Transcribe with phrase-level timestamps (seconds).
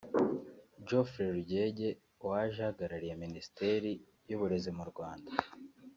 [0.87, 1.89] Jeofrey Rugege
[2.27, 3.91] waje ahagarariye Minisiteri
[4.29, 5.31] y’Uburezi mu Rwanda